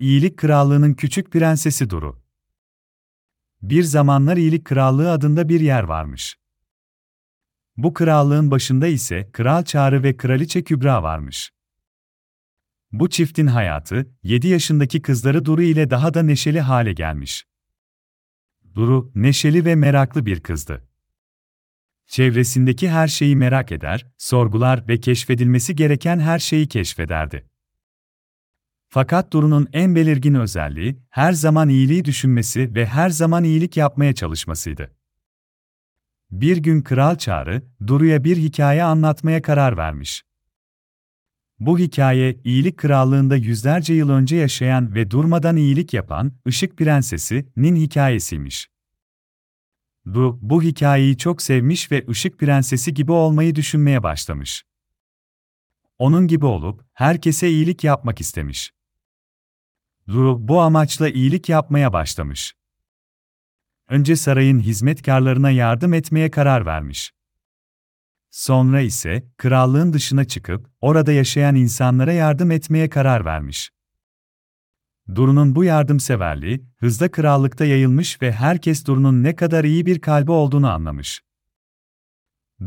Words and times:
İyilik 0.00 0.36
Krallığı'nın 0.36 0.94
küçük 0.94 1.32
prensesi 1.32 1.90
Duru. 1.90 2.22
Bir 3.62 3.82
zamanlar 3.82 4.36
İyilik 4.36 4.64
Krallığı 4.64 5.12
adında 5.12 5.48
bir 5.48 5.60
yer 5.60 5.82
varmış. 5.82 6.36
Bu 7.76 7.94
krallığın 7.94 8.50
başında 8.50 8.86
ise 8.86 9.30
Kral 9.32 9.64
Çağrı 9.64 10.02
ve 10.02 10.16
Kraliçe 10.16 10.64
Kübra 10.64 11.02
varmış. 11.02 11.50
Bu 12.92 13.10
çiftin 13.10 13.46
hayatı, 13.46 14.14
7 14.22 14.48
yaşındaki 14.48 15.02
kızları 15.02 15.44
Duru 15.44 15.62
ile 15.62 15.90
daha 15.90 16.14
da 16.14 16.22
neşeli 16.22 16.60
hale 16.60 16.92
gelmiş. 16.92 17.46
Duru, 18.74 19.12
neşeli 19.14 19.64
ve 19.64 19.74
meraklı 19.74 20.26
bir 20.26 20.40
kızdı. 20.40 20.88
Çevresindeki 22.06 22.90
her 22.90 23.08
şeyi 23.08 23.36
merak 23.36 23.72
eder, 23.72 24.06
sorgular 24.18 24.88
ve 24.88 25.00
keşfedilmesi 25.00 25.76
gereken 25.76 26.18
her 26.18 26.38
şeyi 26.38 26.68
keşfederdi. 26.68 27.49
Fakat 28.92 29.32
Duru'nun 29.32 29.68
en 29.72 29.94
belirgin 29.94 30.34
özelliği, 30.34 30.96
her 31.10 31.32
zaman 31.32 31.68
iyiliği 31.68 32.04
düşünmesi 32.04 32.74
ve 32.74 32.86
her 32.86 33.10
zaman 33.10 33.44
iyilik 33.44 33.76
yapmaya 33.76 34.14
çalışmasıydı. 34.14 34.90
Bir 36.30 36.56
gün 36.56 36.82
Kral 36.82 37.16
Çağrı, 37.16 37.62
Duru'ya 37.86 38.24
bir 38.24 38.36
hikaye 38.36 38.84
anlatmaya 38.84 39.42
karar 39.42 39.76
vermiş. 39.76 40.22
Bu 41.58 41.78
hikaye, 41.78 42.40
iyilik 42.44 42.76
krallığında 42.76 43.36
yüzlerce 43.36 43.94
yıl 43.94 44.10
önce 44.10 44.36
yaşayan 44.36 44.94
ve 44.94 45.10
durmadan 45.10 45.56
iyilik 45.56 45.94
yapan 45.94 46.32
Işık 46.46 46.76
Prensesi'nin 46.76 47.76
hikayesiymiş. 47.76 48.70
Du, 50.06 50.38
bu 50.42 50.62
hikayeyi 50.62 51.16
çok 51.18 51.42
sevmiş 51.42 51.92
ve 51.92 52.04
Işık 52.08 52.38
Prensesi 52.38 52.94
gibi 52.94 53.12
olmayı 53.12 53.54
düşünmeye 53.54 54.02
başlamış. 54.02 54.64
Onun 55.98 56.26
gibi 56.26 56.46
olup, 56.46 56.84
herkese 56.92 57.50
iyilik 57.50 57.84
yapmak 57.84 58.20
istemiş. 58.20 58.72
Du, 60.10 60.48
bu 60.48 60.60
amaçla 60.60 61.08
iyilik 61.08 61.48
yapmaya 61.48 61.92
başlamış. 61.92 62.54
Önce 63.88 64.16
sarayın 64.16 64.60
hizmetkarlarına 64.60 65.50
yardım 65.50 65.94
etmeye 65.94 66.30
karar 66.30 66.66
vermiş. 66.66 67.12
Sonra 68.30 68.80
ise 68.80 69.26
krallığın 69.36 69.92
dışına 69.92 70.24
çıkıp 70.24 70.70
orada 70.80 71.12
yaşayan 71.12 71.54
insanlara 71.54 72.12
yardım 72.12 72.50
etmeye 72.50 72.88
karar 72.88 73.24
vermiş. 73.24 73.70
Duru'nun 75.14 75.54
bu 75.54 75.64
yardımseverliği 75.64 76.64
hızla 76.76 77.10
krallıkta 77.10 77.64
yayılmış 77.64 78.22
ve 78.22 78.32
herkes 78.32 78.86
Duru'nun 78.86 79.22
ne 79.22 79.36
kadar 79.36 79.64
iyi 79.64 79.86
bir 79.86 80.00
kalbi 80.00 80.30
olduğunu 80.30 80.70
anlamış. 80.70 81.22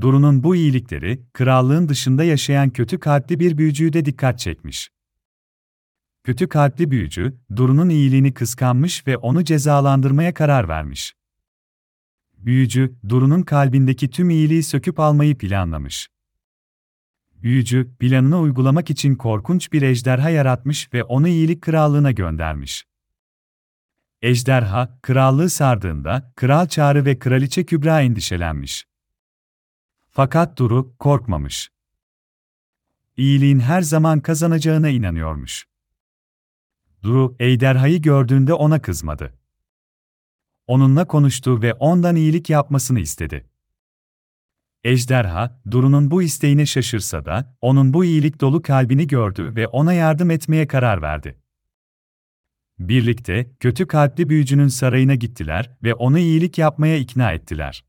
Duru'nun 0.02 0.44
bu 0.44 0.56
iyilikleri 0.56 1.25
krallığın 1.34 1.90
dışında 1.90 2.23
yaşayan 2.23 2.70
kötü 2.70 3.00
kalpli 3.00 3.40
bir 3.40 3.58
büyücüyü 3.58 3.94
de 3.94 4.06
dikkat 4.06 4.40
çekmiş. 4.40 4.90
Kötü 6.24 6.50
kalpli 6.50 6.92
büyücü, 6.92 7.38
Duru'nun 7.56 7.90
iyiliğini 7.90 8.34
kıskanmış 8.34 9.08
ve 9.08 9.18
onu 9.18 9.44
cezalandırmaya 9.44 10.34
karar 10.34 10.68
vermiş. 10.68 11.16
Büyücü, 12.38 12.96
Duru'nun 13.10 13.42
kalbindeki 13.42 14.10
tüm 14.10 14.30
iyiliği 14.30 14.64
söküp 14.64 15.00
almayı 15.00 15.38
planlamış. 15.38 16.10
Büyücü, 17.36 17.96
planını 18.00 18.40
uygulamak 18.40 18.90
için 18.90 19.16
korkunç 19.16 19.74
bir 19.74 19.82
ejderha 19.82 20.30
yaratmış 20.30 20.94
ve 20.94 21.04
onu 21.04 21.28
iyilik 21.28 21.62
krallığına 21.62 22.12
göndermiş. 22.12 22.86
Ejderha, 24.22 25.00
krallığı 25.02 25.50
sardığında, 25.50 26.34
Kral 26.36 26.68
Çağrı 26.68 27.06
ve 27.06 27.20
Kraliçe 27.20 27.66
Kübra 27.66 28.02
endişelenmiş. 28.02 28.86
Fakat 30.10 30.58
Duru, 30.58 30.96
korkmamış. 31.00 31.70
İyiliğin 33.18 33.60
her 33.60 33.82
zaman 33.82 34.20
kazanacağına 34.20 34.90
inanıyormuş. 34.90 35.73
Duru, 37.04 37.36
ejderhayı 37.40 38.02
gördüğünde 38.02 38.54
ona 38.54 38.82
kızmadı 38.82 39.34
onunla 40.68 41.08
konuştu 41.08 41.62
ve 41.62 41.73
ondan 41.73 42.16
iyilik 42.16 42.50
yapmasını 42.50 43.00
istedi. 43.00 43.46
Ejderha, 44.84 45.62
Duru'nun 45.72 46.12
bu 46.12 46.24
isteğine 46.24 46.66
şaşırsa 46.66 47.25
da, 47.25 47.56
onun 47.62 47.94
bu 47.94 48.06
iyilik 48.06 48.41
dolu 48.41 48.62
kalbini 48.62 49.08
gördü 49.08 49.53
ve 49.56 49.68
ona 49.68 49.94
yardım 49.94 50.31
etmeye 50.31 50.68
karar 50.68 51.02
verdi. 51.02 51.40
Birlikte, 52.80 53.52
kötü 53.59 53.88
kalpli 53.88 54.30
büyücünün 54.30 54.68
sarayına 54.68 55.16
gittiler 55.16 55.72
ve 55.84 55.94
onu 55.94 56.20
iyilik 56.20 56.58
yapmaya 56.58 56.97
ikna 56.97 57.31
ettiler. 57.31 57.85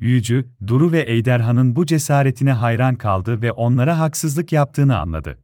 Büyücü, 0.00 0.50
Duru 0.66 0.92
ve 0.92 1.04
Ejderha'nın 1.12 1.76
bu 1.76 1.86
cesaretine 1.86 2.52
hayran 2.52 2.94
kaldı 2.94 3.42
ve 3.42 3.52
onlara 3.52 3.98
haksızlık 3.98 4.52
yaptığını 4.52 4.98
anladı. 4.98 5.43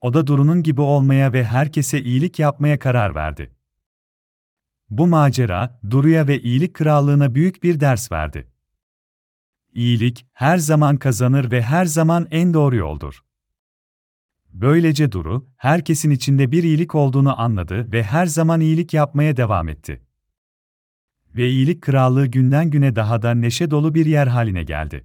O 0.00 0.14
da 0.14 0.26
Duru'nun 0.26 0.62
gibi 0.62 0.80
olmaya 0.80 1.32
ve 1.32 1.44
herkese 1.44 2.02
iyilik 2.02 2.38
yapmaya 2.38 2.78
karar 2.78 3.14
verdi. 3.14 3.54
Bu 4.90 5.06
macera, 5.06 5.80
Duru'ya 5.90 6.28
ve 6.28 6.40
iyilik 6.40 6.74
krallığına 6.74 7.34
büyük 7.34 7.62
bir 7.62 7.80
ders 7.80 8.12
verdi. 8.12 8.48
İyilik, 9.72 10.26
her 10.32 10.58
zaman 10.58 10.96
kazanır 10.96 11.50
ve 11.50 11.62
her 11.62 11.84
zaman 11.84 12.28
en 12.30 12.54
doğru 12.54 12.76
yoldur. 12.76 13.24
Böylece 14.52 15.12
Duru, 15.12 15.48
herkesin 15.56 16.10
içinde 16.10 16.52
bir 16.52 16.62
iyilik 16.62 16.94
olduğunu 16.94 17.40
anladı 17.40 17.92
ve 17.92 18.02
her 18.02 18.26
zaman 18.26 18.60
iyilik 18.60 18.94
yapmaya 18.94 19.36
devam 19.36 19.68
etti. 19.68 20.02
Ve 21.36 21.50
iyilik 21.50 21.82
krallığı 21.82 22.26
günden 22.26 22.70
güne 22.70 22.96
daha 22.96 23.22
da 23.22 23.34
neşe 23.34 23.70
dolu 23.70 23.94
bir 23.94 24.06
yer 24.06 24.26
haline 24.26 24.62
geldi. 24.62 25.04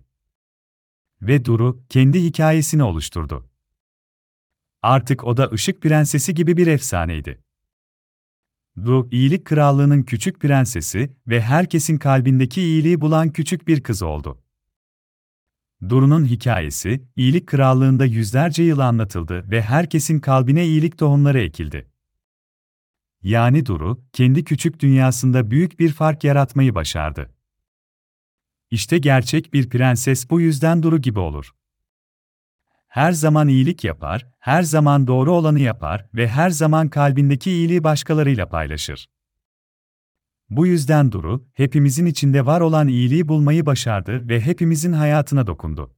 Ve 1.22 1.46
Duru, 1.46 1.84
kendi 1.90 2.24
hikayesini 2.24 2.84
oluşturdu. 2.84 3.50
Artık 4.84 5.24
o 5.24 5.38
da 5.38 5.50
ışık 5.52 5.82
prensesi 5.82 6.34
gibi 6.34 6.58
bir 6.58 6.68
efsaneydi. 6.68 7.44
Bu, 8.76 9.08
iyilik 9.12 9.46
krallığının 9.46 10.04
küçük 10.04 10.40
prensesi 10.40 11.14
ve 11.28 11.42
herkesin 11.42 11.98
kalbindeki 11.98 12.62
iyiliği 12.62 13.02
bulan 13.02 13.30
küçük 13.30 13.68
bir 13.68 13.84
kız 13.84 14.02
oldu. 14.02 14.44
Duru'nun 15.90 16.26
hikayesi, 16.26 17.04
iyilik 17.16 17.48
krallığında 17.48 18.06
yüzlerce 18.06 18.64
yıl 18.64 18.80
anlatıldı 18.80 19.52
ve 19.52 19.62
herkesin 19.62 20.20
kalbine 20.20 20.66
iyilik 20.66 20.98
tohumları 20.98 21.40
ekildi. 21.40 21.90
Yani 23.22 23.66
Duru, 23.66 24.04
kendi 24.14 24.44
küçük 24.44 24.80
dünyasında 24.80 25.52
büyük 25.52 25.80
bir 25.80 25.92
fark 25.94 26.24
yaratmayı 26.24 26.76
başardı. 26.76 27.30
İşte 28.72 28.98
gerçek 28.98 29.54
bir 29.54 29.70
prenses 29.70 30.30
bu 30.30 30.42
yüzden 30.42 30.84
Duru 30.84 31.02
gibi 31.02 31.20
olur 31.20 31.54
her 32.94 33.12
zaman 33.12 33.48
iyilik 33.48 33.84
yapar, 33.84 34.28
her 34.40 34.64
zaman 34.64 35.08
doğru 35.08 35.32
olanı 35.32 35.60
yapar 35.60 36.06
ve 36.14 36.28
her 36.28 36.50
zaman 36.50 36.90
kalbindeki 36.90 37.52
iyiliği 37.52 37.84
başkalarıyla 37.84 38.50
paylaşır. 38.50 39.10
Bu 40.50 40.68
yüzden 40.68 41.12
Duru, 41.12 41.48
hepimizin 41.54 42.06
içinde 42.06 42.46
var 42.46 42.62
olan 42.62 42.88
iyiliği 42.88 43.28
bulmayı 43.28 43.66
başardı 43.66 44.30
ve 44.30 44.42
hepimizin 44.42 44.94
hayatına 44.94 45.48
dokundu. 45.48 45.96